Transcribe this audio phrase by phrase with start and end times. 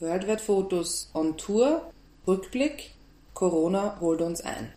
[0.00, 1.92] Worldwide Fotos on Tour,
[2.26, 2.92] Rückblick,
[3.34, 4.72] Corona holt uns ein.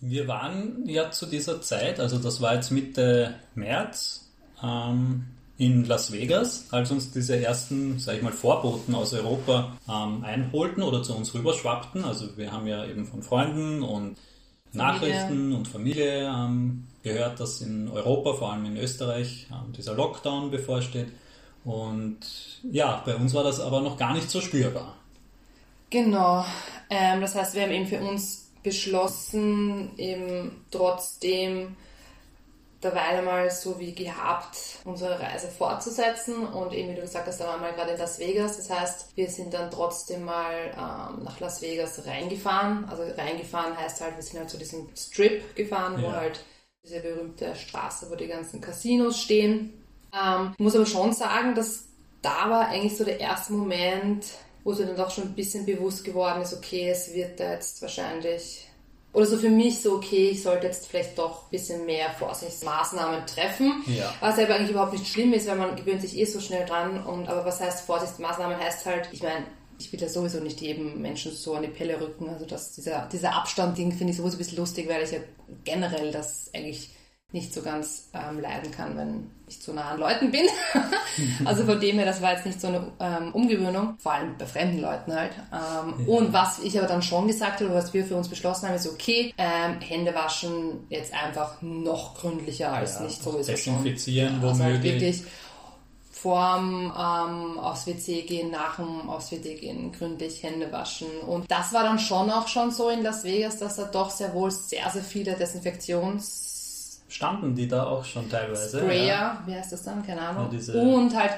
[0.00, 4.30] Wir waren ja zu dieser Zeit, also das war jetzt Mitte März,
[4.62, 5.26] ähm,
[5.58, 10.82] in Las Vegas, als uns diese ersten, sag ich mal, Vorboten aus Europa ähm, einholten
[10.82, 12.02] oder zu uns rüberschwappten.
[12.02, 14.16] Also wir haben ja eben von Freunden und
[14.72, 20.50] Nachrichten und Familie ähm, gehört, dass in Europa, vor allem in Österreich, ähm, dieser Lockdown
[20.50, 21.08] bevorsteht.
[21.64, 22.20] Und
[22.62, 24.96] ja, bei uns war das aber noch gar nicht so spürbar.
[25.90, 26.44] Genau.
[26.88, 31.76] Ähm, das heißt, wir haben eben für uns beschlossen, eben trotzdem
[32.82, 37.46] derweil einmal so wie gehabt unsere Reise fortzusetzen und eben wie du gesagt hast, da
[37.46, 38.56] waren wir gerade in Las Vegas.
[38.56, 42.86] Das heißt, wir sind dann trotzdem mal ähm, nach Las Vegas reingefahren.
[42.86, 46.08] Also reingefahren heißt halt, wir sind halt zu diesem Strip gefahren, ja.
[46.08, 46.42] wo halt
[46.82, 49.79] diese berühmte Straße, wo die ganzen Casinos stehen.
[50.12, 51.84] Ähm, ich muss aber schon sagen, dass
[52.22, 54.26] da war eigentlich so der erste Moment,
[54.64, 57.52] wo es mir dann doch schon ein bisschen bewusst geworden ist, okay, es wird da
[57.52, 58.66] jetzt wahrscheinlich
[59.12, 63.26] oder so für mich so, okay, ich sollte jetzt vielleicht doch ein bisschen mehr Vorsichtsmaßnahmen
[63.26, 63.82] treffen.
[63.86, 64.14] Ja.
[64.20, 67.04] Was aber eigentlich überhaupt nicht schlimm ist, weil man gewöhnt sich eh so schnell dran.
[67.04, 68.56] Und, aber was heißt Vorsichtsmaßnahmen?
[68.56, 69.46] Heißt halt, ich meine,
[69.80, 72.28] ich will ja sowieso nicht jedem Menschen so an die Pelle rücken.
[72.28, 75.18] Also das, dieser, dieser Abstand-Ding finde ich sowieso ein bisschen lustig, weil ich ja
[75.64, 76.90] generell das eigentlich
[77.32, 80.46] nicht so ganz ähm, leiden kann, wenn ich zu nah an Leuten bin.
[81.44, 84.46] also von dem her, das war jetzt nicht so eine ähm, Umgewöhnung, vor allem bei
[84.46, 85.32] fremden Leuten halt.
[85.52, 86.14] Ähm, ja.
[86.14, 88.88] Und was ich aber dann schon gesagt habe, was wir für uns beschlossen haben, ist
[88.88, 94.48] okay, ähm, Hände waschen jetzt einfach noch gründlicher als ja, nicht sowieso Desinfizieren, schon.
[94.48, 95.22] Also halt wirklich
[96.10, 101.08] vorm ähm, aufs WC gehen, nach dem aufs WC gehen, gründlich Hände waschen.
[101.26, 104.34] Und das war dann schon auch schon so in Las Vegas, dass da doch sehr
[104.34, 106.49] wohl sehr, sehr viele Desinfektions
[107.10, 108.78] standen die da auch schon teilweise.
[108.78, 109.42] Sprayer, ja.
[109.46, 110.04] wie heißt das dann?
[110.06, 110.48] Keine Ahnung.
[110.52, 111.32] Ja, und halt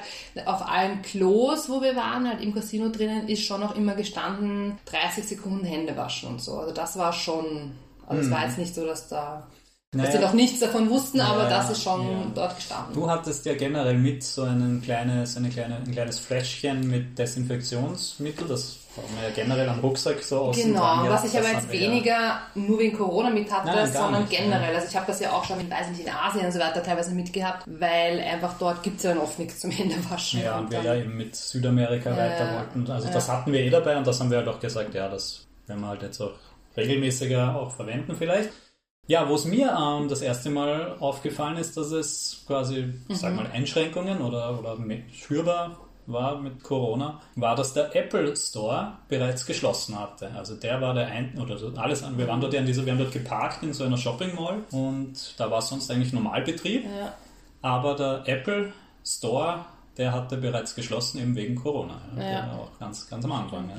[0.45, 4.77] auf allen Klos, wo wir waren, halt im Casino drinnen, ist schon noch immer gestanden,
[4.85, 6.57] 30 Sekunden Hände waschen und so.
[6.57, 7.71] Also das war schon,
[8.07, 8.33] also es hm.
[8.33, 9.47] war jetzt nicht so, dass da
[9.93, 10.05] naja.
[10.05, 12.31] dass sie noch nichts davon wussten, aber das ist schon ja.
[12.33, 12.95] dort gestanden.
[12.95, 18.47] Du hattest ja generell mit so ein kleines, eine kleine, ein kleines Fläschchen mit Desinfektionsmittel,
[18.47, 22.41] das ja generell am Rucksack so aus Genau, was ich aber jetzt weniger ja.
[22.53, 24.71] nur wegen Corona mit hatte, Nein, sondern nicht, generell.
[24.71, 24.75] Ja.
[24.75, 27.13] Also ich habe das ja auch schon, weiß nicht, in Asien und so weiter teilweise
[27.13, 30.41] mitgehabt, weil einfach dort gibt es ja dann oft nichts zum Händewaschen.
[30.41, 32.91] Ja, und, und wir ja eben mit Südamerika ja, weiter wollten.
[32.91, 35.47] Also das hatten wir eh dabei und das haben wir halt auch gesagt, ja, das
[35.65, 36.33] werden wir halt jetzt auch
[36.77, 38.49] regelmäßiger auch verwenden vielleicht.
[39.07, 43.15] Ja, wo es mir ähm, das erste Mal aufgefallen ist, dass es quasi, mhm.
[43.15, 44.77] sag mal, Einschränkungen oder, oder
[45.11, 50.31] spürbar war mit Corona, war, dass der Apple Store bereits geschlossen hatte.
[50.31, 52.99] Also der war der ein oder alles wir waren dort ja in dieser, wir haben
[52.99, 56.85] dort geparkt in so einer Shopping Mall und da war sonst eigentlich Normalbetrieb.
[56.85, 57.13] Ja.
[57.61, 58.73] Aber der Apple
[59.05, 59.65] Store,
[59.97, 62.01] der hatte bereits geschlossen eben wegen Corona.
[62.17, 62.23] Ja.
[62.23, 62.53] Ja.
[62.57, 63.69] auch ganz, ganz am Anfang.
[63.69, 63.75] Ja.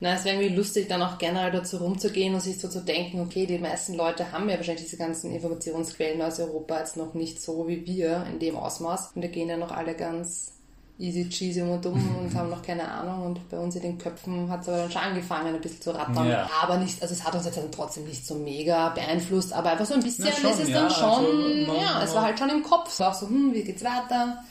[0.00, 3.20] Na, es wäre irgendwie lustig, dann auch generell dazu rumzugehen und sich so zu denken,
[3.20, 7.42] okay, die meisten Leute haben ja wahrscheinlich diese ganzen Informationsquellen aus Europa jetzt noch nicht
[7.42, 9.12] so wie wir in dem Ausmaß.
[9.16, 10.57] Und da gehen ja noch alle ganz
[10.98, 14.50] easy cheesy und dumm und haben noch keine Ahnung und bei uns in den Köpfen
[14.50, 16.28] hat es aber dann schon angefangen ein bisschen zu rattern.
[16.28, 16.50] Ja.
[16.60, 19.86] Aber nicht, also es hat uns jetzt dann trotzdem nicht so mega beeinflusst, aber einfach
[19.86, 22.50] so ein bisschen schon, ist es ja, dann schon, also, ja, es war halt schon
[22.50, 22.90] im Kopf.
[22.90, 24.42] Es war auch so, hm, wie geht's weiter?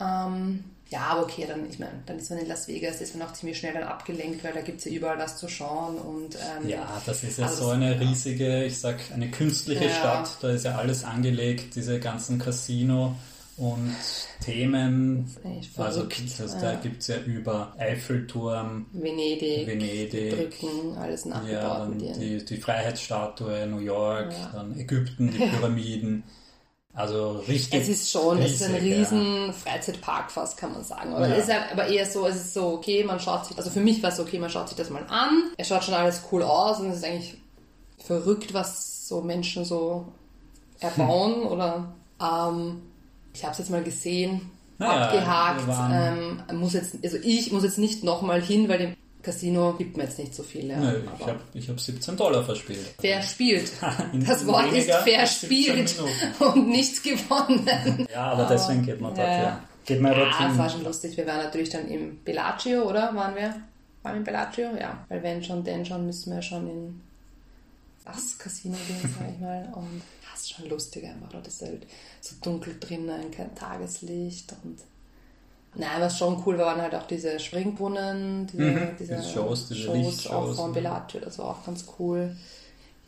[0.00, 3.28] Ähm, ja, aber okay, dann, ich meine, dann ist man in Las Vegas, ist man
[3.28, 6.36] auch ziemlich schnell dann abgelenkt, weil da gibt es ja überall was zu schauen und
[6.36, 9.90] ähm, Ja, das ist ja also so eine riesige, ich sag, eine künstliche.
[9.90, 13.16] Stadt, da ist ja alles angelegt, diese ganzen Casino
[13.58, 13.96] und
[14.44, 15.34] Themen.
[15.76, 21.98] Also das, da gibt es ja über Eiffelturm, Venedig, Venedig Brücken, alles nachgebaut ja, dann
[21.98, 24.50] die, die Freiheitsstatue, New York, ja.
[24.52, 26.24] dann Ägypten, die Pyramiden.
[26.92, 27.82] Also richtig.
[27.82, 29.52] Es ist schon, riesig, es ist ein riesen ja.
[29.52, 31.12] Freizeitpark fast, kann man sagen.
[31.12, 31.34] Oder ja.
[31.34, 34.10] ist aber eher so, es ist so, okay, man schaut sich, also für mich war
[34.10, 35.50] es okay, man schaut sich das mal an.
[35.58, 37.36] Es schaut schon alles cool aus und es ist eigentlich
[37.98, 40.06] verrückt, was so Menschen so
[40.80, 41.46] erbauen hm.
[41.48, 42.82] oder ähm,
[43.36, 45.62] ich habe es jetzt mal gesehen, naja, abgehakt.
[45.92, 50.04] Ähm, muss jetzt, also ich muss jetzt nicht nochmal hin, weil dem Casino gibt mir
[50.04, 50.68] jetzt nicht so viel.
[50.68, 50.78] Ja.
[50.78, 52.94] Nö, ich habe ich hab 17 Dollar verspielt.
[52.98, 53.70] Verspielt.
[54.26, 55.94] Das Wort ist verspielt
[56.38, 58.06] und nichts gewonnen.
[58.10, 59.42] Ja, aber deswegen geht man dort, ja.
[59.42, 59.64] ja.
[59.84, 61.16] Geht man ja, das war schon lustig.
[61.16, 63.14] Wir waren natürlich dann im Bellagio, oder?
[63.14, 63.54] Waren wir?
[64.02, 64.68] Waren wir im Bellagio?
[64.80, 65.04] Ja.
[65.08, 67.00] Weil wenn schon, denn schon, müssen wir schon in
[68.06, 69.72] das Casino gehen, sag ich mal.
[69.74, 71.28] Und das ist schon lustig einfach.
[71.30, 71.86] Dort ist halt
[72.20, 74.80] so dunkel drinnen, kein Tageslicht und
[75.78, 79.82] Nein, was schon cool war, waren halt auch diese Springbrunnen, diese, mhm, diese Shows, diese
[79.82, 82.34] Shows auch von Bellagio, das war auch ganz cool.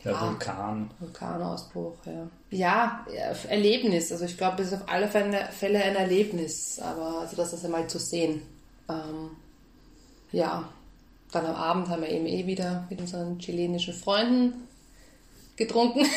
[0.03, 0.91] Der ja, Vulkan.
[0.99, 2.27] Vulkanausbruch, ja.
[2.51, 3.05] Ja,
[3.49, 4.11] Erlebnis.
[4.11, 7.87] Also ich glaube, es ist auf alle Fälle ein Erlebnis, aber also das ist einmal
[7.87, 8.43] zu sehen.
[8.87, 9.31] Ähm,
[10.31, 10.69] ja,
[11.31, 14.68] dann am Abend haben wir eben eh wieder mit unseren chilenischen Freunden
[15.59, 16.01] getrunken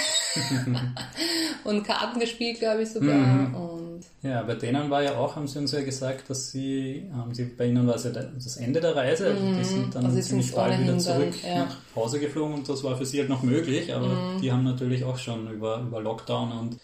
[1.64, 3.14] und Karten gespielt, glaube ich sogar.
[3.14, 3.54] Mhm.
[3.54, 7.34] Und ja, bei denen war ja auch, haben sie uns ja gesagt, dass sie, haben
[7.34, 9.64] sie bei ihnen war es ja das Ende der Reise, also die mhm.
[9.64, 11.64] sind dann also ziemlich bald wieder zurück dann, ja.
[11.66, 14.40] nach Hause geflogen und das war für sie halt noch möglich, aber mhm.
[14.40, 16.78] die haben natürlich auch schon über, über Lockdown und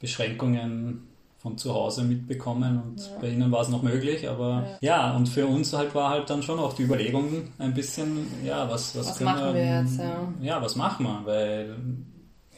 [0.00, 1.09] Beschränkungen
[1.40, 3.06] von zu Hause mitbekommen und ja.
[3.20, 5.10] bei ihnen war es noch möglich, aber ja.
[5.10, 5.16] ja.
[5.16, 8.94] und für uns halt war halt dann schon auch die Überlegung ein bisschen, ja, was,
[8.96, 10.28] was, was machen wir, wir jetzt, ja.
[10.42, 11.76] ja, was machen wir, weil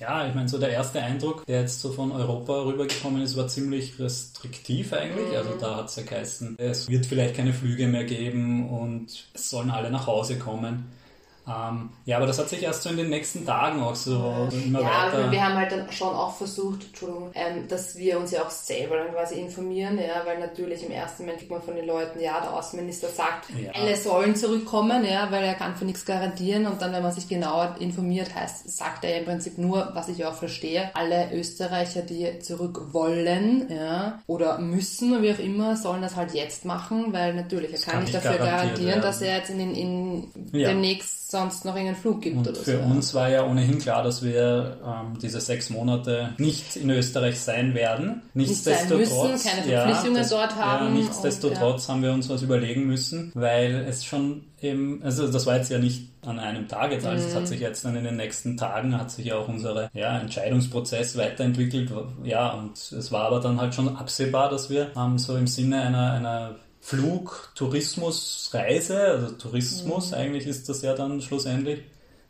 [0.01, 3.47] ja, ich meine, so der erste Eindruck, der jetzt so von Europa rübergekommen ist, war
[3.47, 5.29] ziemlich restriktiv eigentlich.
[5.29, 5.37] Mhm.
[5.37, 9.49] Also da hat es ja geheißen, es wird vielleicht keine Flüge mehr geben und es
[9.49, 10.87] sollen alle nach Hause kommen.
[11.47, 14.81] Ähm, ja, aber das hat sich erst so in den nächsten Tagen auch so immer
[14.81, 15.21] ja, weiter...
[15.27, 18.51] Ja, wir haben halt dann schon auch versucht, Entschuldigung, ähm, dass wir uns ja auch
[18.51, 22.21] selber dann quasi informieren, ja, weil natürlich im ersten Moment kriegt man von den Leuten,
[22.21, 23.73] ja, der Außenminister sagt, ja.
[23.73, 26.67] alle sollen zurückkommen, ja, weil er kann für nichts garantieren.
[26.67, 30.09] Und dann, wenn man sich genauer informiert, heißt, sagt er ja im Prinzip nur, was
[30.09, 36.03] ich auch verstehe, alle Österreicher, die zurück wollen, ja, oder müssen, wie auch immer, sollen
[36.03, 39.51] das halt jetzt machen, weil natürlich, er kann, kann nicht dafür garantieren, dass er jetzt
[39.51, 42.79] in, in, in demnächst sonst noch irgendeinen Flug gibt und oder für so.
[42.79, 47.41] Für uns war ja ohnehin klar, dass wir ähm, diese sechs Monate nicht in Österreich
[47.41, 48.23] sein werden.
[48.35, 50.87] Nichtsdestotrotz, nicht keine Verpflichtungen ja, das, dort haben.
[50.87, 51.95] Ja, nichtsdestotrotz und, ja.
[51.95, 55.79] haben wir uns was überlegen müssen, weil es schon eben, also das war jetzt ja
[55.79, 57.47] nicht an einem Tag jetzt alles, es hat mhm.
[57.47, 61.91] sich jetzt dann in den nächsten Tagen, hat sich ja auch unser ja, Entscheidungsprozess weiterentwickelt,
[62.23, 65.83] ja, und es war aber dann halt schon absehbar, dass wir ähm, so im Sinne
[65.83, 70.17] einer, einer Flug, Tourismus, Reise, also Tourismus mhm.
[70.17, 71.85] eigentlich ist das ja dann schlussendlich,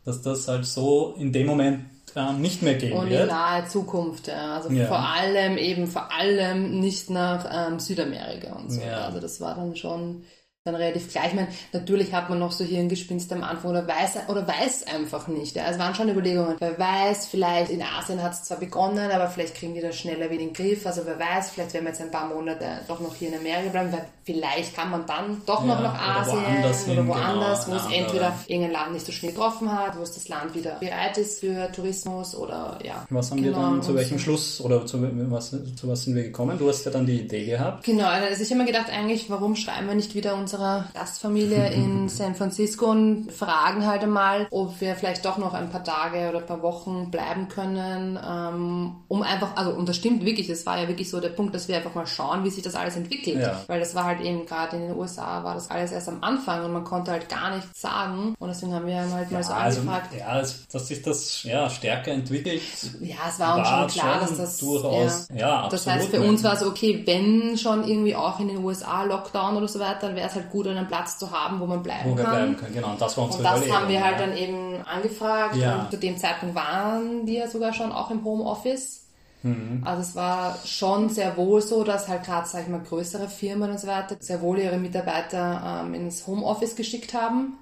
[0.05, 3.23] dass das halt so in dem Moment ähm, nicht mehr gehen Und wird.
[3.23, 4.57] in naher Zukunft, ja.
[4.57, 4.87] Also ja.
[4.87, 8.83] vor allem eben, vor allem nicht nach ähm, Südamerika und so.
[8.83, 9.07] Ja.
[9.07, 10.23] Also das war dann schon
[10.65, 11.25] dann relativ klar.
[11.27, 15.27] Ich meine, natürlich hat man noch so Hirngespinste am Anfang oder weiß, oder weiß einfach
[15.27, 15.57] nicht.
[15.57, 15.65] Ja.
[15.69, 16.55] Es waren schon Überlegungen.
[16.61, 20.31] Wer weiß, vielleicht in Asien hat es zwar begonnen, aber vielleicht kriegen die das schneller
[20.31, 20.87] wieder in den Griff.
[20.87, 23.71] Also wer weiß, vielleicht werden wir jetzt ein paar Monate doch noch hier in Amerika
[23.71, 27.77] bleiben, weil vielleicht kann man dann doch noch nach Asien oder woanders, oder woanders genau,
[27.77, 30.77] wo es entweder irgendein Land nicht so schnell getroffen hat, wo es das Land wieder
[30.79, 33.05] bereit ist für Tourismus oder ja.
[33.11, 33.59] Was haben genau.
[33.59, 36.57] wir dann, zu welchem Schluss oder zu was, zu was sind wir gekommen?
[36.57, 37.83] Du hast ja dann die Idee gehabt.
[37.83, 41.73] Genau, also ich habe mir gedacht, eigentlich, warum schreiben wir nicht wieder uns unserer Gastfamilie
[41.73, 46.29] in San Francisco und fragen halt einmal, ob wir vielleicht doch noch ein paar Tage
[46.29, 50.67] oder ein paar Wochen bleiben können, ähm, um einfach, also und das stimmt wirklich, das
[50.67, 52.97] war ja wirklich so der Punkt, dass wir einfach mal schauen, wie sich das alles
[52.97, 53.63] entwickelt, ja.
[53.67, 56.65] weil das war halt eben gerade in den USA war das alles erst am Anfang
[56.65, 59.53] und man konnte halt gar nichts sagen und deswegen haben wir halt mal ja, so
[59.53, 60.15] also, angefragt.
[60.19, 62.63] Ja, dass sich das ja stärker entwickelt.
[63.01, 65.73] Ja, es war uns schon klar, schon dass das durchaus, ja, ja absolut.
[65.73, 69.57] Das heißt, für uns war es okay, wenn schon irgendwie auch in den USA Lockdown
[69.57, 72.11] oder so weiter, dann wäre es halt gut, einen Platz zu haben, wo man bleiben
[72.11, 72.25] wo kann.
[72.25, 72.91] Wo wir bleiben können, genau.
[72.91, 75.57] Und das war unsere Und das haben wir halt dann eben angefragt.
[75.57, 75.83] Ja.
[75.83, 79.07] Und zu dem Zeitpunkt waren wir sogar schon auch im Homeoffice.
[79.43, 79.83] Mhm.
[79.85, 83.71] Also es war schon sehr wohl so, dass halt gerade, sag ich mal, größere Firmen
[83.71, 87.59] und so weiter sehr wohl ihre Mitarbeiter ähm, ins Homeoffice geschickt haben.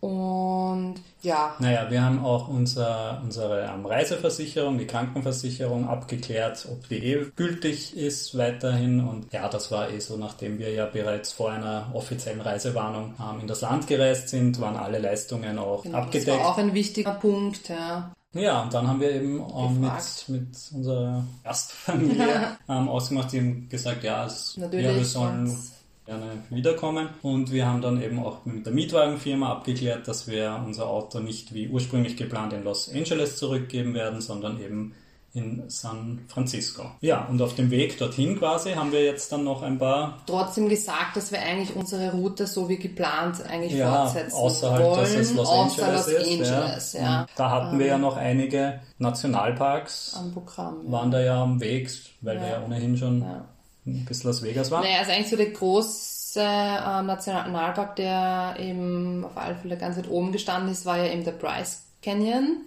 [0.00, 1.54] Und ja.
[1.58, 7.96] Naja, wir haben auch unser, unsere um, Reiseversicherung, die Krankenversicherung abgeklärt, ob die eh gültig
[7.96, 9.06] ist weiterhin.
[9.06, 13.40] Und ja, das war eh so, nachdem wir ja bereits vor einer offiziellen Reisewarnung ähm,
[13.40, 16.28] in das Land gereist sind, waren alle Leistungen auch genau, abgedeckt.
[16.28, 18.12] Das war auch ein wichtiger Punkt, ja.
[18.32, 23.68] Ja, und dann haben wir eben ähm, mit, mit unserer Gastfamilie ähm, ausgemacht, die haben
[23.68, 25.58] gesagt, ja, es, ja wir sollen
[26.10, 27.08] gerne wiederkommen.
[27.22, 31.54] Und wir haben dann eben auch mit der Mietwagenfirma abgeklärt, dass wir unser Auto nicht
[31.54, 34.94] wie ursprünglich geplant in Los Angeles zurückgeben werden, sondern eben
[35.32, 36.90] in San Francisco.
[37.00, 40.18] Ja, und auf dem Weg dorthin quasi haben wir jetzt dann noch ein paar...
[40.26, 45.00] Trotzdem gesagt, dass wir eigentlich unsere Route so wie geplant eigentlich ja, fortsetzen außerhalb, wollen.
[45.00, 47.00] Dass es Los außer Angeles Los Angeles, ist, ja.
[47.00, 47.26] ja.
[47.36, 50.16] Da hatten wir ja ähm, noch einige Nationalparks.
[50.18, 50.86] Am Programm.
[50.86, 50.90] Ja.
[50.90, 51.88] Waren da ja am Weg,
[52.22, 53.24] weil wir ja ohnehin schon
[54.06, 54.82] bis Las Vegas war.
[54.82, 60.08] Naja, also eigentlich so der große äh, Nationalpark, der eben auf alle Fälle ganz weit
[60.08, 62.62] oben gestanden ist, war ja eben der Bryce Canyon.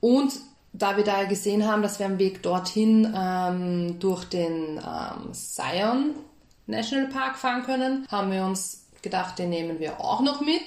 [0.00, 0.32] Und
[0.72, 6.14] da wir da gesehen haben, dass wir am Weg dorthin ähm, durch den ähm, Zion
[6.66, 10.62] National Park fahren können, haben wir uns gedacht, den nehmen wir auch noch mit.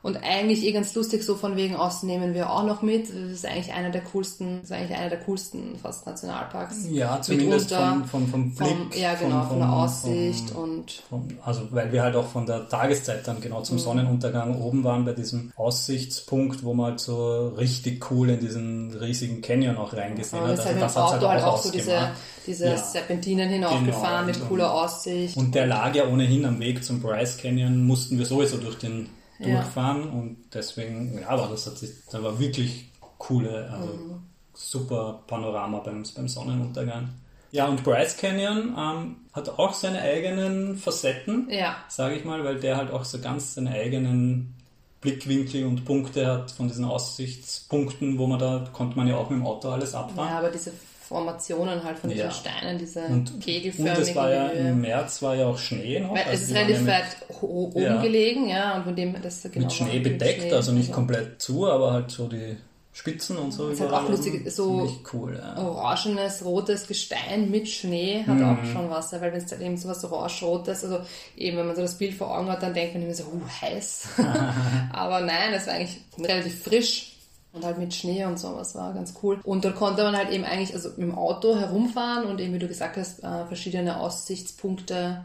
[0.00, 3.08] Und eigentlich eh ganz lustig, so von wegen Osten nehmen wir auch noch mit.
[3.08, 6.86] Das ist eigentlich einer der coolsten, das ist eigentlich einer der coolsten fast Nationalparks.
[6.88, 8.68] Ja, zumindest vom, vom, vom Blick.
[8.68, 11.02] Vom, ja, genau, von, von der Aussicht und.
[11.44, 13.80] also, weil wir halt auch von der Tageszeit dann genau zum mhm.
[13.80, 19.42] Sonnenuntergang oben waren bei diesem Aussichtspunkt, wo man halt so richtig cool in diesen riesigen
[19.42, 20.60] Canyon auch reingesehen ja, hat.
[20.60, 22.10] Also, das Auto halt auch, halt auch so diese,
[22.46, 25.36] diese ja, Serpentinen hinaufgefahren genau, mit cooler Aussicht.
[25.36, 29.08] Und der lag ja ohnehin am Weg zum Bryce Canyon, mussten wir sowieso durch den
[29.38, 30.12] durchfahren ja.
[30.12, 34.22] und deswegen, ja, aber das hat sich, da war wirklich coole, also mhm.
[34.54, 37.10] super Panorama beim, beim Sonnenuntergang.
[37.50, 41.76] Ja, und Bryce Canyon ähm, hat auch seine eigenen Facetten, ja.
[41.88, 44.54] sage ich mal, weil der halt auch so ganz seine eigenen
[45.00, 49.38] Blickwinkel und Punkte hat von diesen Aussichtspunkten, wo man da konnte man ja auch mit
[49.38, 50.28] dem Auto alles abfahren.
[50.28, 50.72] Ja, aber diese
[51.08, 52.30] Formationen halt von diesen ja.
[52.30, 53.96] Steinen, diese und, kegelförmigen.
[53.96, 56.10] Und es war ja im März war ja auch Schnee noch.
[56.10, 58.02] Weil also es ist relativ weit oben ja.
[58.02, 61.66] gelegen, ja, und von dem das genau mit Schnee bedeckt, Schnee, also nicht komplett zu,
[61.66, 62.58] aber halt so die
[62.92, 63.70] Spitzen und so.
[63.70, 65.56] Das ist halt auch lustig, so cool, ja.
[65.56, 68.44] orangenes, rotes Gestein mit Schnee hat mhm.
[68.44, 71.00] auch schon was, weil wenn es halt eben so was orange-rotes, also
[71.38, 73.62] eben wenn man so das Bild vor Augen hat, dann denkt man immer so, uh,
[73.62, 74.08] heiß.
[74.92, 77.17] aber nein, es war eigentlich relativ frisch
[77.52, 79.40] und halt mit Schnee und so, was war ganz cool.
[79.44, 82.58] Und dort konnte man halt eben eigentlich also mit dem Auto herumfahren und eben, wie
[82.58, 85.24] du gesagt hast, äh, verschiedene Aussichtspunkte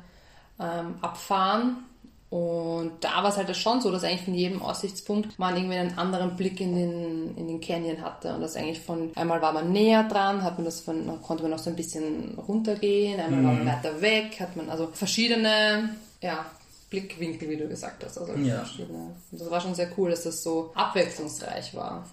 [0.59, 1.85] ähm, abfahren.
[2.29, 5.99] Und da war es halt schon so, dass eigentlich von jedem Aussichtspunkt man irgendwie einen
[5.99, 8.33] anderen Blick in den, in den Canyon hatte.
[8.33, 11.51] Und das eigentlich von, einmal war man näher dran, hat man das von, konnte man
[11.51, 13.45] noch so ein bisschen runtergehen, einmal mhm.
[13.45, 13.67] war man mhm.
[13.67, 15.89] weiter weg, hat man also verschiedene,
[16.23, 16.43] ja,
[16.93, 18.19] Blickwinkel, wie du gesagt hast.
[18.19, 18.57] Also ja.
[18.57, 19.15] verschiedene.
[19.31, 22.07] Und das war schon sehr cool, dass das so abwechslungsreich war.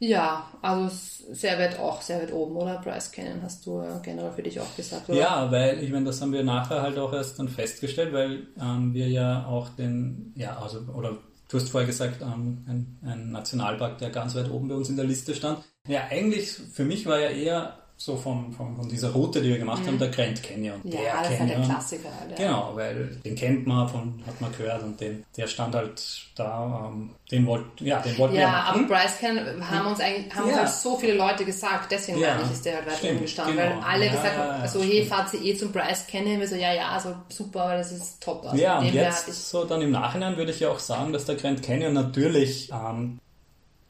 [0.00, 0.94] Ja, also
[1.32, 2.80] sehr weit auch, sehr weit oben, oder?
[2.82, 5.18] Bryce Canyon hast du generell für dich auch gesagt, oder?
[5.18, 8.92] Ja, weil ich meine, das haben wir nachher halt auch erst dann festgestellt, weil ähm,
[8.92, 11.16] wir ja auch den, ja, also, oder
[11.48, 14.96] du hast vorher gesagt, ähm, ein, ein Nationalpark, der ganz weit oben bei uns in
[14.96, 15.60] der Liste stand.
[15.86, 19.56] Ja, eigentlich für mich war ja eher so von, von, von, dieser Route, die wir
[19.56, 19.86] gemacht mhm.
[19.86, 20.78] haben, der Grand Canyon.
[20.84, 21.32] Ja, der das Canyon.
[21.32, 22.08] ist halt der Klassiker.
[22.28, 26.02] Der genau, weil den kennt man, von, hat man gehört und den, der stand halt
[26.34, 28.84] da, ähm, den, wollt, ja, den wollten ja, wir machen.
[28.84, 30.52] aber Bryce Canyon haben uns eigentlich haben ja.
[30.52, 33.56] uns halt so viele Leute gesagt, deswegen ja, ich, ist der halt weit oben gestanden,
[33.56, 33.70] genau.
[33.70, 36.56] weil alle ja, gesagt haben, also hey, fahrt sie eh zum Bryce Canyon, wir so,
[36.56, 38.44] ja, ja, also super, das ist top.
[38.44, 41.36] Also ja, und jetzt so dann im Nachhinein würde ich ja auch sagen, dass der
[41.36, 43.18] Grand Canyon natürlich ähm,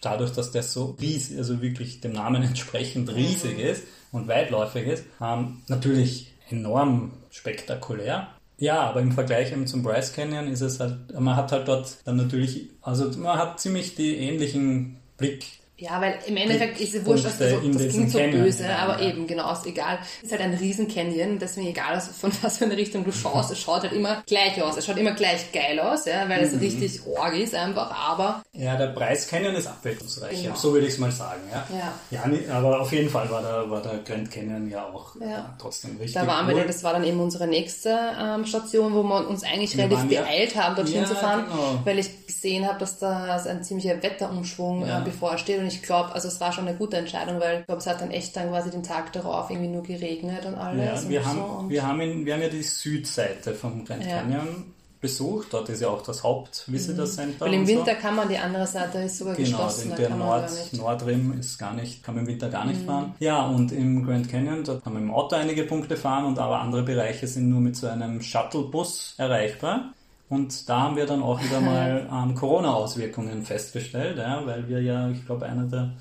[0.01, 3.65] dadurch, dass der so riesig, also wirklich dem Namen entsprechend riesig mhm.
[3.65, 3.83] ist
[4.15, 8.29] und weitläufig ist, ähm, natürlich enorm spektakulär.
[8.59, 11.99] Ja, aber im Vergleich eben zum Bryce Canyon ist es halt, man hat halt dort
[12.05, 15.45] dann natürlich, also man hat ziemlich die ähnlichen Blick
[15.77, 18.63] ja, weil im Endeffekt ist es wurscht, dass das, so, das klingt so Canyon, böse,
[18.63, 19.09] ja, aber ja.
[19.09, 19.99] eben, genau, ist egal.
[20.19, 23.51] Es ist halt ein riesen Canyon, deswegen egal, von was für eine Richtung du schaust,
[23.51, 24.77] es schaut halt immer gleich aus.
[24.77, 26.61] Es schaut immer gleich geil aus, ja, weil es mhm.
[26.61, 28.45] richtig org ist einfach, aber...
[28.53, 30.55] Ja, der Preis Canyon ist abwechslungsreich, genau.
[30.55, 31.67] so würde ich es mal sagen, ja.
[31.77, 35.57] Ja, ja aber auf jeden Fall war der, war der Grand Canyon ja auch ja.
[35.61, 36.57] trotzdem richtig Da waren cool.
[36.57, 40.21] wir, das war dann eben unsere nächste ähm, Station, wo wir uns eigentlich wir relativ
[40.21, 41.81] beeilt haben, dorthin zu fahren, genau.
[41.85, 46.29] weil ich gesehen habe, dass da ein ziemlicher Wetterumschwung äh, bevorsteht und ich glaube, also
[46.29, 48.71] es war schon eine gute Entscheidung, weil ich glaube, es hat dann echt dann quasi
[48.71, 51.05] den Tag darauf irgendwie nur geregnet und alles.
[51.05, 54.75] Ja, wir, haben, so wir, haben in, wir haben ja die Südseite vom Grand Canyon
[55.01, 55.49] besucht.
[55.53, 57.47] Dort ist ja auch das Haupt-Visitor Center.
[57.47, 58.01] Weil im Winter so.
[58.01, 59.95] kann man die andere Seite ist sogar genau, geschlossen.
[59.95, 62.87] Genau, der Nord, Nordrim ist gar nicht, kann man im Winter gar nicht mhm.
[62.87, 63.15] fahren.
[63.21, 66.61] Ja, und im Grand Canyon, dort kann man im Auto einige Punkte fahren und aber
[66.61, 69.95] andere Bereiche sind nur mit so einem Shuttlebus erreichbar.
[70.29, 75.09] Und da haben wir dann auch wieder mal ähm, Corona-Auswirkungen festgestellt, ja, weil wir ja,
[75.11, 75.93] ich glaube, einer der,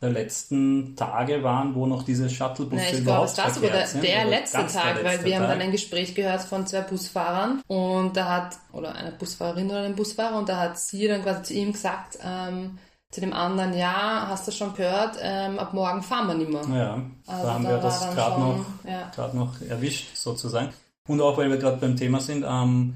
[0.00, 3.86] der letzten Tage waren, wo noch diese Shuttlebusse Nein, ich glaube, es war sogar der,
[4.00, 5.40] der letzte Tag, der letzte weil wir Tag.
[5.40, 9.80] haben dann ein Gespräch gehört von zwei Busfahrern und da hat, oder einer Busfahrerin oder
[9.82, 12.78] einem Busfahrer, und da hat sie dann quasi zu ihm gesagt, ähm,
[13.12, 16.62] zu dem anderen, ja, hast du schon gehört, ähm, ab morgen fahren wir nicht mehr.
[16.74, 19.34] Ja, also da haben da wir das gerade noch, ja.
[19.34, 20.70] noch erwischt, sozusagen.
[21.06, 22.94] Und auch, weil wir gerade beim Thema sind, ähm,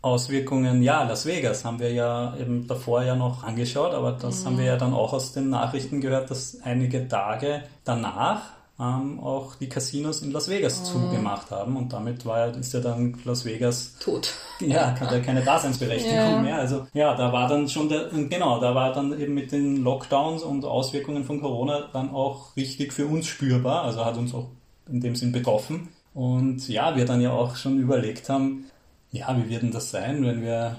[0.00, 4.46] Auswirkungen, ja, Las Vegas haben wir ja eben davor ja noch angeschaut, aber das mhm.
[4.46, 8.42] haben wir ja dann auch aus den Nachrichten gehört, dass einige Tage danach
[8.80, 10.84] ähm, auch die Casinos in Las Vegas mhm.
[10.84, 14.34] zugemacht haben und damit war ist ja dann Las Vegas tot.
[14.60, 16.40] Ja, hat ja keine Daseinsberechtigung ja.
[16.40, 16.58] mehr.
[16.58, 20.42] Also ja, da war dann schon der, genau, da war dann eben mit den Lockdowns
[20.44, 24.46] und Auswirkungen von Corona dann auch richtig für uns spürbar, also hat uns auch
[24.88, 25.88] in dem Sinn betroffen.
[26.14, 28.64] Und ja, wir dann ja auch schon überlegt haben,
[29.12, 30.76] ja, wie wird denn das sein, wenn wir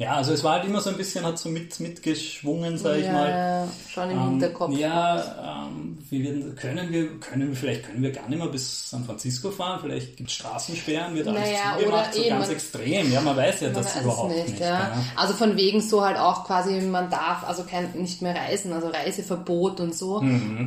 [0.00, 3.06] Ja, also es war halt immer so ein bisschen, hat so mit, mitgeschwungen, sag ich
[3.06, 3.68] ja, mal.
[3.88, 4.72] schon im Ähm, Hinterkopf.
[4.78, 8.90] Ja, ähm, wie werden, können wir, können wir, vielleicht können wir gar nicht mehr bis
[8.90, 13.12] San Francisco fahren, vielleicht gibt es Straßensperren, wird alles Naja, zugemacht, so ganz man- extrem.
[13.12, 14.48] Ja, man weiß ja Man das weiß überhaupt nicht.
[14.50, 14.66] nicht, ja.
[14.78, 14.92] ja.
[15.16, 18.86] Also von wegen so halt auch quasi, man darf also kein, nicht mehr reisen, also
[18.90, 20.22] Reiseverbot und so.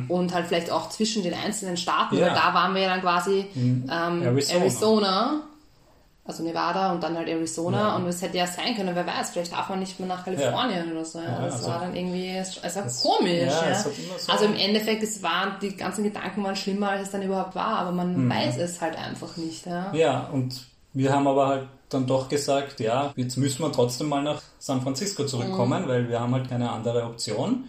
[0.08, 2.20] Und halt vielleicht auch zwischen den einzelnen Staaten, Mhm.
[2.20, 2.26] Ja.
[2.28, 4.60] weil da waren wir ja dann quasi ähm, Arizona.
[4.60, 5.40] Arizona.
[6.24, 7.78] Also Nevada und dann halt Arizona.
[7.78, 7.96] Ja.
[7.96, 10.92] Und es hätte ja sein können, wer weiß, vielleicht darf man nicht mehr nach Kalifornien
[10.92, 11.18] oder so.
[11.18, 11.24] Ja.
[11.24, 12.82] Ja, das also- war dann irgendwie, es war
[13.18, 13.32] komisch.
[13.40, 16.90] ja, Ja, hat immer so- Also im Endeffekt, es waren, die ganzen Gedanken waren schlimmer,
[16.90, 18.30] als es dann überhaupt war, aber man Mhm.
[18.30, 19.66] weiß es halt einfach nicht.
[19.66, 19.92] Ja.
[19.92, 20.60] Ja, und
[20.92, 24.80] wir haben aber halt dann doch gesagt, ja, jetzt müssen wir trotzdem mal nach San
[24.80, 27.64] Francisco zurückkommen, weil wir haben halt keine andere Option.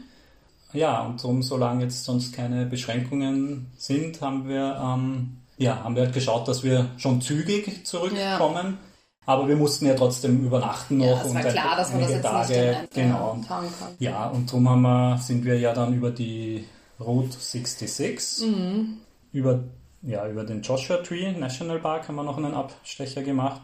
[0.73, 6.03] Ja, und darum, solange jetzt sonst keine Beschränkungen sind, haben wir, ähm, ja, haben wir
[6.03, 8.77] halt geschaut, dass wir schon zügig zurückkommen.
[9.25, 12.09] Aber wir mussten ja trotzdem übernachten noch Ja, es und war klar, dass man das
[12.09, 12.77] jetzt nicht Tage.
[12.77, 13.37] ein- genau.
[13.41, 13.65] ja, kann.
[13.99, 16.65] Ja, und darum haben wir, sind wir ja dann über die
[16.99, 18.97] Route 66, Mhm.
[19.31, 19.59] über,
[20.01, 23.61] ja, über den Joshua Tree National Park haben wir noch einen Abstecher gemacht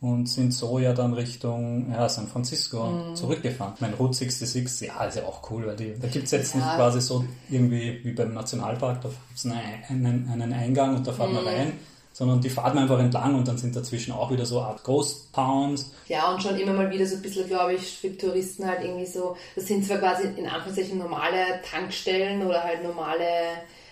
[0.00, 3.16] und sind so ja dann Richtung ja, San Francisco Mhm.
[3.16, 3.74] zurückgefahren.
[3.80, 6.64] Mein Route 66, ja, ist ja auch cool, weil die, da gibt es jetzt nicht
[6.66, 6.76] Ja.
[6.76, 11.32] quasi so irgendwie wie beim Nationalpark, da gibt es einen, einen, Eingang und da fährt
[11.32, 11.48] man Mhm.
[11.48, 11.72] rein,
[12.12, 15.92] sondern die fahren einfach entlang und dann sind dazwischen auch wieder so Art Ghost Towns.
[16.08, 19.06] Ja, und schon immer mal wieder so ein bisschen, glaube ich, für Touristen halt irgendwie
[19.06, 23.24] so, das sind zwar quasi in Anführungszeichen normale Tankstellen oder halt normale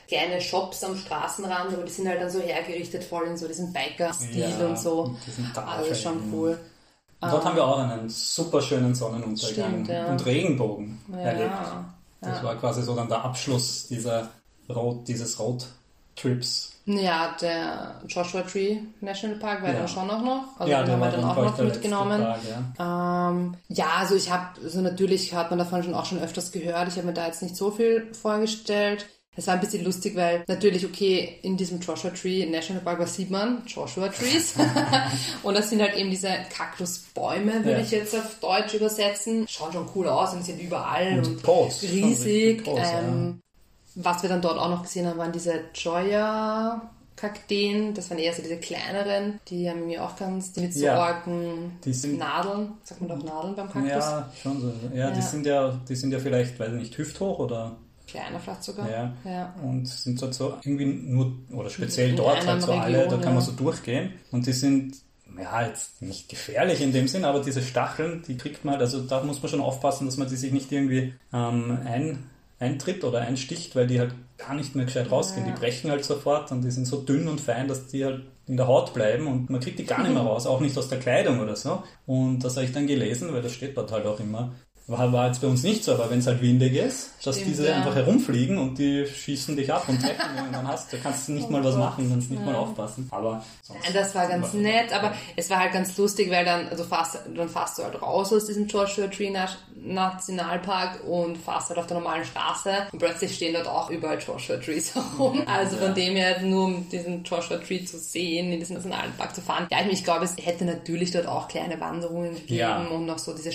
[0.09, 3.73] kleine Shops am Straßenrand, aber die sind halt dann so hergerichtet voll in so diesem
[3.73, 5.15] Biker-Stil Ja, und so.
[5.55, 6.59] Alles schon cool.
[7.21, 10.07] Und dort haben wir auch einen super schönen Sonnenuntergang Stimmt, ja.
[10.07, 11.51] und Regenbogen erlebt.
[11.51, 11.85] Ja.
[12.21, 14.29] Das war quasi so dann der Abschluss dieser
[14.69, 16.71] Road, dieses Roadtrips.
[16.87, 19.79] Ja, der Joshua Tree National Park war Ja.
[19.79, 20.45] dann schon auch noch.
[20.59, 22.21] Also ja, den haben wir dann auch noch mitgenommen.
[22.21, 22.41] Tag,
[22.79, 23.31] ja.
[23.31, 26.89] Ähm, ja, also ich habe, also natürlich hat man davon schon auch schon öfters gehört.
[26.89, 29.07] Ich habe mir da jetzt nicht so viel vorgestellt.
[29.37, 33.17] Es war ein bisschen lustig, weil natürlich, okay, in diesem Joshua Tree National Park, was
[33.17, 33.63] sieht man?
[33.67, 34.55] Joshua Trees.
[35.43, 37.79] und das sind halt eben diese Kaktusbäume, würde Ja.
[37.81, 39.47] ich jetzt auf Deutsch übersetzen.
[39.49, 42.65] Schauen schon cool aus und sind überall Und und, groß, riesig.
[42.65, 43.01] groß, ja.
[43.01, 43.41] ähm,
[43.97, 48.35] Was wir dann dort auch noch gesehen haben, waren diese Joya Kakteen, das waren eher
[48.35, 50.97] so diese kleineren, die haben mir auch ganz, die mit so Ja.
[51.01, 53.91] argen Die sind- Nadeln, sagt man doch Nadeln beim Kaktus?
[53.91, 54.73] Ja, schon so.
[54.93, 55.23] Ja, Die, Ja.
[55.23, 57.77] sind ja, die sind ja vielleicht, weiß ich nicht, hüfthoch oder
[58.15, 58.89] Kleiner vielleicht sogar.
[58.91, 59.13] ja.
[59.25, 59.55] Ja.
[59.63, 63.17] Und sind dort so irgendwie nur, oder speziell In dort halt so alle, Region, da
[63.25, 63.51] kann man ja.
[63.51, 64.13] so durchgehen.
[64.31, 64.97] Und die sind,
[65.37, 69.03] ja, jetzt nicht gefährlich in dem Sinn, aber diese Stacheln, die kriegt man, halt, also
[69.03, 73.21] da muss man schon aufpassen, dass man die sich nicht irgendwie ähm, ein, eintritt oder
[73.21, 75.47] einsticht, weil die halt gar nicht mehr gescheit rausgehen.
[75.47, 75.53] Ja.
[75.53, 78.57] Die brechen halt sofort und die sind so dünn und fein, dass die halt in
[78.57, 80.99] der Haut bleiben und man kriegt die gar nicht mehr raus, auch nicht aus der
[80.99, 81.83] Kleidung oder so.
[82.07, 84.53] Und das habe ich dann gelesen, weil das steht dort halt auch immer.
[84.87, 87.51] War, war jetzt bei uns nicht so, aber wenn es halt windig ist, dass Stimmt,
[87.53, 87.77] diese ja.
[87.77, 91.33] einfach herumfliegen und die schießen dich ab und treffen und dann hast du kannst du
[91.33, 92.59] nicht Oh mal was machen, kannst nicht mal Ja.
[92.59, 93.09] aufpassen.
[93.11, 96.85] Aber sonst Das war ganz nett, aber es war halt ganz lustig, weil dann, also
[96.85, 101.79] fast, dann fährst du halt raus aus diesem Joshua Tree Na- Nationalpark und fährst halt
[101.79, 105.43] auf der normalen Straße und plötzlich stehen dort auch überall Joshua Trees herum.
[105.47, 109.41] Also von dem her nur um diesen Joshua Tree zu sehen, in diesen Nationalpark zu
[109.41, 109.67] fahren.
[109.71, 112.79] Ja, ich, ich glaube, es hätte natürlich dort auch kleine Wanderungen gegeben Ja.
[112.87, 113.53] und noch so diese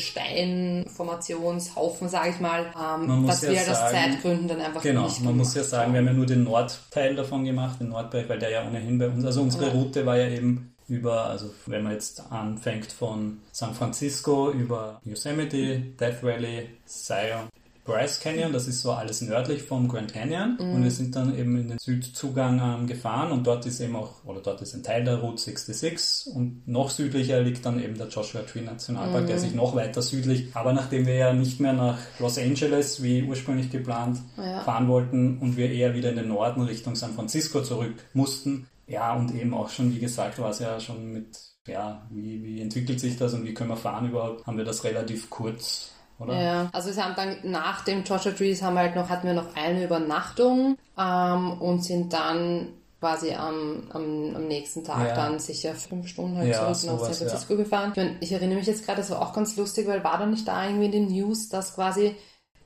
[1.21, 4.61] Steinformationshaufen, sage ich mal, ähm, Man muss was ja wir halt aus sagen- Zeitgründen dann
[4.61, 7.79] einfach Genau, nicht man muss ja sagen, wir haben ja nur den Nordteil davon gemacht,
[7.79, 9.71] den Nordbereich, weil der ja ohnehin bei uns, also unsere Ja.
[9.71, 15.79] Route war ja eben über, also wenn man jetzt anfängt von San Francisco über Yosemite,
[15.99, 17.47] Death Valley, Zion,
[17.89, 20.57] Bryce Canyon, das ist so alles nördlich vom Grand Canyon.
[20.59, 23.31] Und wir sind dann eben in den Südzugang ähm, gefahren.
[23.31, 26.91] Und dort ist eben auch, oder dort ist ein Teil der Route 66 und noch
[26.91, 31.07] südlicher liegt dann eben der Joshua Tree Nationalpark, der sich noch weiter südlich, aber nachdem
[31.07, 34.61] wir ja nicht mehr nach Los Angeles wie ursprünglich geplant Ja.
[34.61, 39.15] fahren wollten und wir eher wieder in den Norden Richtung San Francisco zurück mussten, ja
[39.15, 42.99] und eben auch schon, wie gesagt, war es ja schon mit, ja, wie, wie entwickelt
[42.99, 46.41] sich das und wie können wir fahren überhaupt, haben wir das relativ kurz, oder?
[46.41, 49.33] Ja, also wir haben dann nach dem Joshua Trees haben wir halt noch, hatten wir
[49.33, 55.15] noch eine Übernachtung ähm, und sind dann quasi am, am, am nächsten Tag Ja.
[55.15, 57.91] dann sicher fünf Stunden halt Ja, zurück nach San Francisco gefahren.
[57.91, 60.25] Ich, mein, ich erinnere mich jetzt gerade, das war auch ganz lustig, weil war da
[60.25, 62.15] nicht da irgendwie in den News, dass quasi,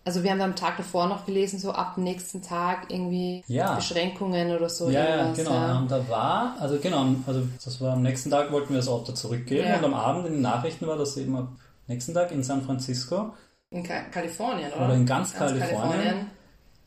[0.05, 3.75] also wir haben am Tag davor noch gelesen, so ab dem nächsten Tag irgendwie Ja.
[3.75, 4.89] Beschränkungen oder so.
[4.89, 5.51] Ja, ja, genau.
[5.53, 5.77] ja.
[5.77, 9.11] Und da war, also genau, also das war am nächsten Tag wollten wir das Auto
[9.11, 9.77] zurückgeben Ja.
[9.77, 11.55] und am Abend in den Nachrichten war das eben am
[11.87, 13.33] nächsten Tag in San Francisco
[13.71, 14.85] In Ka Kalifornien, oder?
[14.85, 16.25] oder in ganz, Kalifornien, Kalifornien.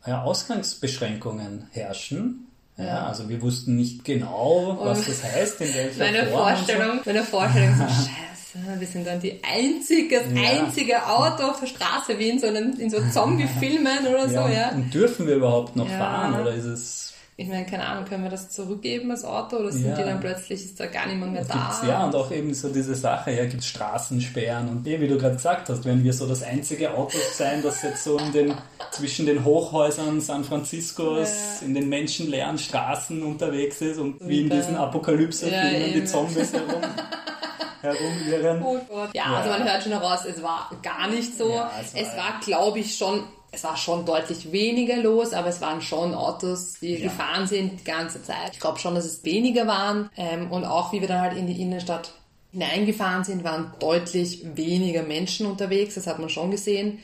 [0.06, 2.42] ja, Ausgangsbeschränkungen herrschen.
[2.78, 6.28] Ja, also wir wussten nicht genau, was Und das heißt, in welcher Meine Form.
[6.28, 6.64] und so.
[6.64, 10.50] Vorstellung, meine Vorstellung so, scheiße, Wir sind dann die einzige, das ja.
[10.60, 14.72] einzige Auto auf der Straße wie in so, einem, in so Zombie-Filmen oder so, ja.
[14.72, 15.96] Und dürfen wir überhaupt noch ja.
[15.96, 17.05] fahren oder ist es
[17.38, 19.94] ich meine, keine Ahnung, können wir das zurückgeben, das Auto, oder sind ja.
[19.94, 21.82] die dann plötzlich, ist da gar niemand mehr da?
[21.86, 25.34] ja, und auch eben so diese Sache, ja, gibt Straßensperren und eh, wie du gerade
[25.34, 28.54] gesagt hast, wenn wir so das einzige Auto sein, das jetzt so in den,
[28.90, 31.66] zwischen den Hochhäusern San Franciscos, ja.
[31.66, 36.80] in den menschenleeren Straßen unterwegs ist und, wie in diesen Apokalypse-Filmen die Zombies herum.
[37.82, 38.62] herumirren.
[38.62, 39.10] Oh Gott.
[39.12, 41.50] Ja, ja, also man hört schon heraus, es war gar nicht so.
[41.50, 43.24] Ja, es war, es war glaube ich, schon
[43.56, 47.04] es war schon deutlich weniger los, aber es waren schon Autos, die ja.
[47.04, 48.50] gefahren sind die ganze Zeit.
[48.52, 50.10] Ich glaube schon, dass es weniger waren.
[50.14, 52.12] Ähm, und auch wie wir dann halt in die Innenstadt
[52.52, 55.94] hineingefahren sind, waren deutlich weniger Menschen unterwegs.
[55.94, 56.98] Das hat man schon gesehen.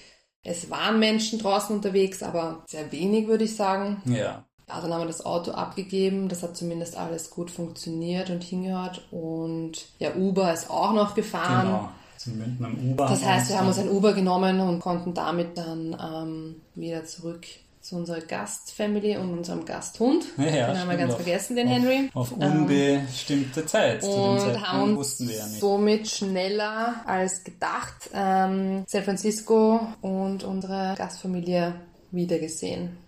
[0.44, 4.02] Es waren Menschen draußen unterwegs, aber sehr wenig, würde ich sagen.
[4.04, 4.44] Ja.
[4.68, 6.28] Ja, dann haben wir das Auto abgegeben.
[6.28, 9.06] Das hat zumindest alles gut funktioniert und hingehört.
[9.10, 11.66] Und ja, Uber ist auch noch gefahren.
[11.66, 11.88] Genau
[12.24, 13.06] sind mit einem Uber.
[13.06, 17.46] Das heißt, wir haben uns ein Uber genommen und konnten damit dann ähm, wieder zurück
[17.80, 20.24] zu unserer Gastfamily und unserem Gasthund.
[20.38, 22.10] Ja, den haben wir ganz auf, vergessen, den Henry.
[22.14, 24.04] Auf unbestimmte Zeit.
[24.04, 31.74] Und haben uns ja somit schneller als gedacht ähm, San Francisco und unsere Gastfamilie
[32.12, 33.01] wiedergesehen.